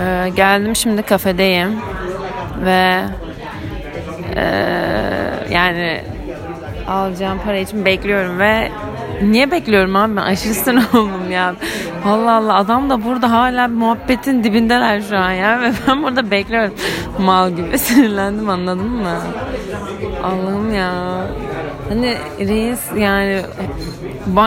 [0.00, 1.76] Ee, geldim şimdi kafedeyim
[2.64, 3.00] ve
[4.36, 4.44] e,
[5.50, 6.00] yani
[6.88, 8.70] alacağım para için bekliyorum ve
[9.22, 11.54] niye bekliyorum abi ben aşırı sinir ya.
[12.06, 16.74] Allah Allah adam da burada hala muhabbetin dibindeler şu an ya ve ben burada bekliyorum.
[17.18, 19.18] Mal gibi sinirlendim anladın mı?
[20.24, 20.90] Allah'ım ya.
[21.88, 23.40] Hani reis yani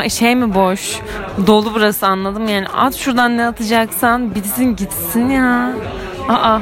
[0.09, 0.99] şey mi boş
[1.47, 5.73] dolu burası anladım yani at şuradan ne atacaksan bitsin gitsin ya.
[6.29, 6.59] Aa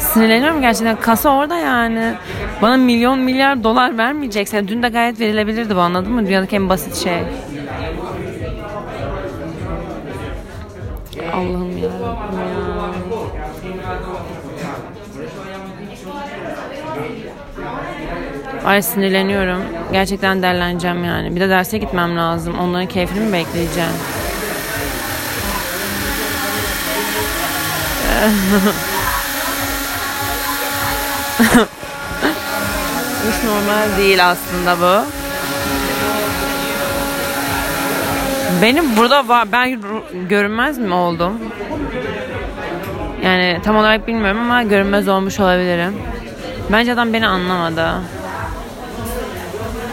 [0.00, 2.14] sinirleniyorum gerçekten kasa orada yani.
[2.62, 6.26] Bana milyon milyar dolar vermeyeceksen dün de gayet verilebilirdi bu anladın mı?
[6.26, 7.22] Dünyadaki en basit şey.
[11.32, 11.88] Allah'ım ya.
[18.64, 19.62] Ay sinirleniyorum.
[19.92, 21.36] Gerçekten derleneceğim yani.
[21.36, 22.58] Bir de derse gitmem lazım.
[22.58, 23.90] Onların keyfini mi bekleyeceğim?
[33.28, 35.04] Hiç normal değil aslında bu.
[38.62, 39.80] Benim burada var, ben
[40.28, 41.32] görünmez mi oldum?
[43.24, 45.94] Yani tam olarak bilmiyorum ama görünmez olmuş olabilirim.
[46.72, 47.90] Bence adam beni anlamadı.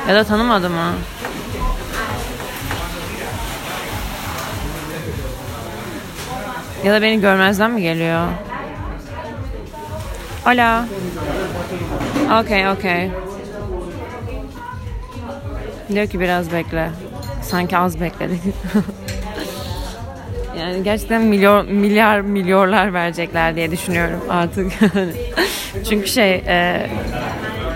[0.07, 0.93] Ya da tanımadı mı?
[6.83, 8.27] Ya da beni görmezden mi geliyor?
[10.43, 10.85] Hola.
[12.41, 13.09] Okay, okay.
[15.89, 16.89] Diyor ki biraz bekle.
[17.41, 18.41] Sanki az bekledik.
[20.59, 24.71] yani gerçekten milyar milyar milyarlar verecekler diye düşünüyorum artık.
[25.89, 26.89] Çünkü şey e,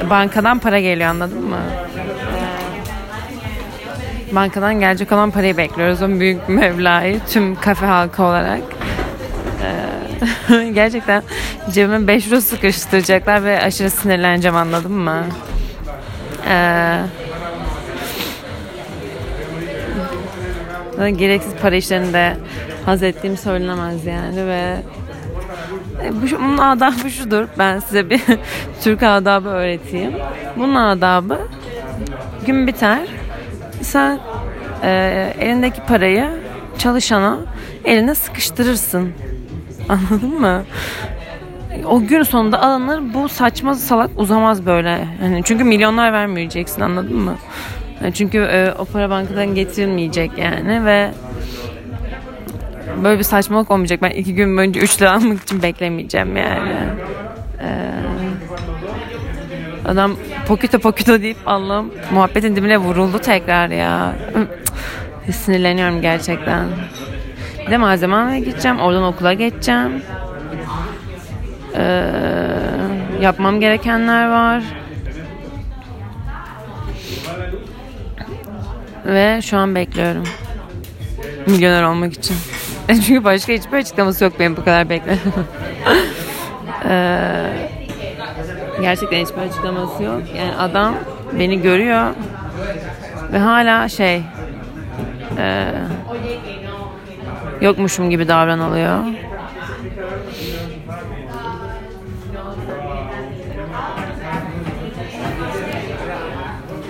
[0.10, 1.60] bankadan para geliyor anladın mı?
[4.32, 6.02] Bankadan gelecek olan parayı bekliyoruz.
[6.02, 8.62] O büyük mevlayı tüm kafe halkı olarak.
[10.50, 11.24] Ee, gerçekten
[11.72, 15.26] cebime 5 euro sıkıştıracaklar ve aşırı sinirleneceğim anladın mı?
[16.50, 17.00] Ee,
[21.18, 22.38] gereksiz para işlerinde
[22.86, 24.76] haz ettiğim söylenemez yani ve
[26.04, 27.46] e, bu, bunun adabı şudur.
[27.58, 28.22] Ben size bir
[28.84, 30.14] Türk adabı öğreteyim.
[30.58, 31.40] Bunun adabı
[32.46, 33.19] gün biter.
[33.90, 34.20] Sen
[34.84, 36.30] e, elindeki parayı
[36.78, 37.38] çalışana
[37.86, 39.14] eline sıkıştırırsın.
[39.90, 40.64] Anladın mı?
[41.86, 45.08] O gün sonunda alınır bu saçma salak uzamaz böyle.
[45.24, 47.36] Yani çünkü milyonlar vermeyeceksin anladın mı?
[48.04, 51.12] Yani çünkü e, o para bankadan getirilmeyecek yani ve
[53.04, 54.02] böyle bir saçmalık olmayacak.
[54.02, 56.72] Ben iki gün boyunca üç lira almak için beklemeyeceğim yani.
[57.62, 57.92] Ee,
[59.90, 60.16] adam
[60.48, 64.16] pokito pokito deyip Allah'ım muhabbetin dibine vuruldu tekrar ya.
[65.32, 66.68] Sinirleniyorum gerçekten.
[67.66, 68.80] Bir de malzememe gideceğim.
[68.80, 70.02] Oradan okula geçeceğim.
[71.76, 72.06] Ee,
[73.22, 74.64] yapmam gerekenler var.
[79.06, 80.24] Ve şu an bekliyorum.
[81.48, 82.36] Milyoner olmak için.
[82.88, 85.18] Çünkü başka hiçbir açıklaması yok benim bu kadar bekle.
[86.86, 87.79] ee,
[88.82, 90.22] gerçekten hiçbir açıklaması yok.
[90.38, 90.96] Yani adam
[91.40, 92.14] beni görüyor
[93.34, 94.22] ve hala şey
[95.38, 95.72] e,
[97.62, 99.00] yokmuşum gibi davranılıyor.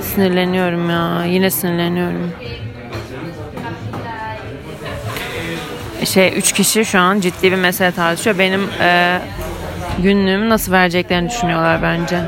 [0.01, 1.25] Sinirleniyorum ya.
[1.25, 2.31] Yine sinirleniyorum.
[6.05, 8.39] Şey üç kişi şu an ciddi bir mesele tartışıyor.
[8.39, 9.19] Benim e,
[10.01, 12.19] günlüğümü nasıl vereceklerini düşünüyorlar bence.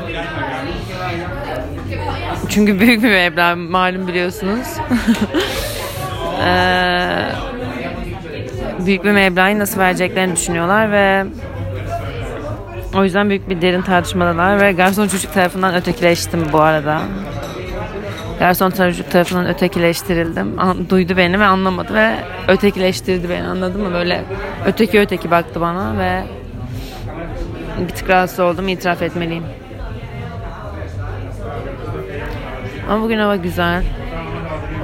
[2.48, 4.66] Çünkü büyük bir meblağ malum biliyorsunuz.
[6.46, 7.28] ee,
[8.86, 11.24] büyük bir meblağı nasıl vereceklerini düşünüyorlar ve
[12.94, 17.00] o yüzden büyük bir derin tartışmadalar ve garson çocuk tarafından ötekileştim bu arada.
[18.38, 20.56] Garson çocuk tarafından ötekileştirildim.
[20.90, 22.14] Duydu beni ve anlamadı ve
[22.48, 23.92] ötekileştirdi beni anladın mı?
[23.92, 24.24] Böyle
[24.66, 26.22] öteki öteki baktı bana ve
[27.80, 29.44] bir tık rahatsız oldum itiraf etmeliyim.
[32.90, 33.84] Ama bugün hava güzel.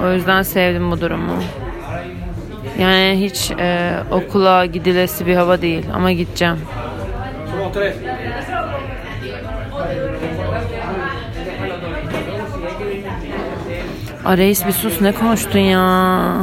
[0.05, 1.43] O yüzden sevdim bu durumu.
[2.79, 6.59] Yani hiç e, okula gidilesi bir hava değil ama gideceğim.
[14.25, 16.35] A reis bir sus ne konuştun ya?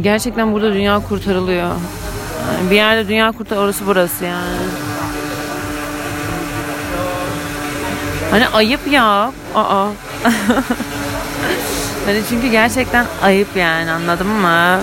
[0.00, 1.70] Gerçekten burada dünya kurtarılıyor.
[2.58, 4.91] Yani bir yerde dünya kurtar orası burası yani.
[8.32, 9.32] Hani ayıp ya.
[9.54, 9.86] Aa.
[12.06, 14.80] hani çünkü gerçekten ayıp yani anladın mı?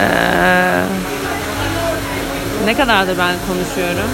[0.00, 0.82] Ee,
[2.64, 4.10] Ne kadardır ben konuşuyorum?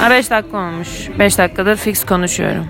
[0.00, 0.88] Ha 5 dakika olmuş.
[1.18, 2.66] 5 dakikadır fix konuşuyorum.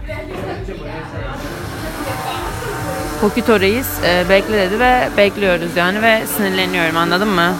[3.21, 7.55] Kokito Reis e, bekle dedi ve bekliyoruz yani ve sinirleniyorum anladın mı?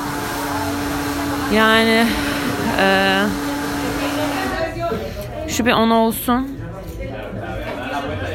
[1.55, 2.07] Yani
[2.81, 3.19] e,
[5.49, 6.56] şu bir 10 olsun.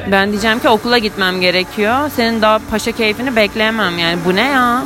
[0.08, 2.10] Ben diyeceğim ki okula gitmem gerekiyor.
[2.16, 4.18] Senin daha paşa keyfini bekleyemem yani.
[4.26, 4.84] Bu ne ya?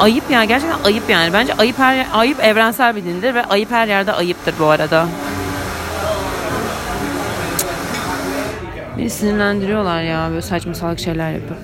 [0.00, 1.32] Ayıp ya gerçekten ayıp yani.
[1.32, 5.06] Bence ayıp her ayıp evrensel bir dindir ve ayıp her yerde ayıptır bu arada.
[8.98, 11.56] Beni sinirlendiriyorlar ya böyle saçma salak şeyler yapıp.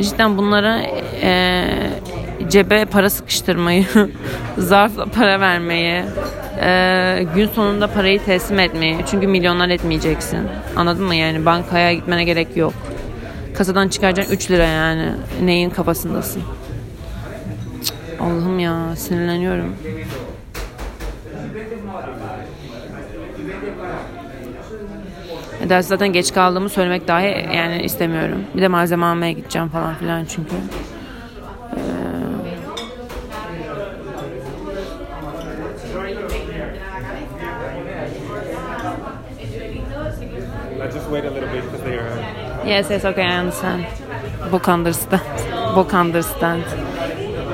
[0.00, 0.82] Cidden bunlara
[1.22, 1.64] e,
[2.48, 3.86] cebe para sıkıştırmayı,
[4.58, 6.04] zarfla para vermeyi,
[6.60, 8.96] e, gün sonunda parayı teslim etmeyi.
[9.10, 10.38] Çünkü milyonlar etmeyeceksin.
[10.76, 12.72] Anladın mı yani bankaya gitmene gerek yok.
[13.54, 15.12] Kasadan çıkaracaksın 3 lira yani.
[15.42, 16.42] Neyin kafasındasın?
[17.84, 19.76] Cık, Allah'ım ya sinirleniyorum.
[25.68, 28.44] Ders zaten geç kaldığımı söylemek dahi yani istemiyorum.
[28.56, 30.54] Bir de malzeme almaya gideceğim falan filan çünkü.
[42.66, 43.84] Yes, yes, okay, I understand.
[44.52, 45.22] Bok understand.
[45.76, 46.62] Bok understand.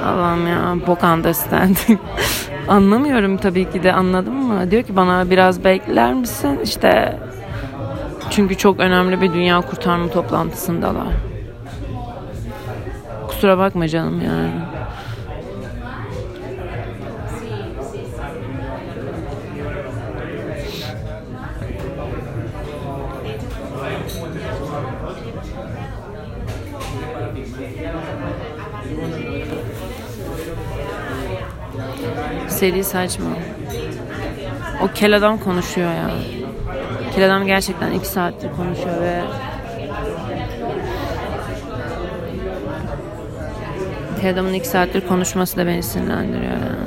[0.04, 1.76] Allah'ım ya, bok understand.
[2.68, 4.70] Anlamıyorum tabii ki de anladın mı?
[4.70, 6.60] Diyor ki bana biraz bekler misin?
[6.64, 7.18] İşte
[8.30, 11.06] çünkü çok önemli bir dünya kurtarma toplantısındalar.
[13.28, 14.50] Kusura bakma canım yani.
[32.56, 33.30] Seri saçma.
[34.82, 36.10] O kel adam konuşuyor ya.
[37.14, 39.22] Kel adam gerçekten iki saattir konuşuyor ve
[44.20, 46.86] Kel adamın iki saattir konuşması da beni sinirlendiriyor yani.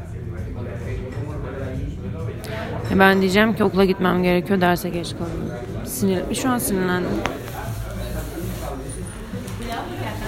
[2.99, 5.51] Ben diyeceğim ki okula gitmem gerekiyor derse geç kalıyorum.
[5.85, 7.09] Sinir, şu an sinirlendim.